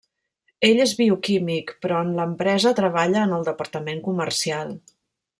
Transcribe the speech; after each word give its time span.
Ell 0.69 0.79
és 0.85 0.93
bioquímic 1.01 1.73
però 1.85 1.99
en 2.05 2.09
l'empresa 2.19 2.71
treballa 2.79 3.23
en 3.27 3.35
el 3.37 3.45
departament 3.53 4.01
comercial. 4.07 4.73